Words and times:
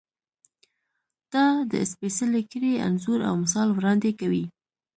دا 1.31 1.45
د 1.71 1.73
سپېڅلې 1.91 2.41
کړۍ 2.51 2.73
انځور 2.85 3.19
او 3.29 3.33
مثال 3.43 3.67
وړاندې 3.71 4.09
کوي. 4.19 4.45